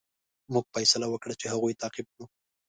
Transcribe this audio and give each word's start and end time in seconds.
موږ 0.53 0.65
فیصله 0.73 1.07
وکړه 1.09 1.33
چې 1.41 1.45
هغوی 1.53 1.79
تعقیب 1.81 2.07
کړو. 2.13 2.25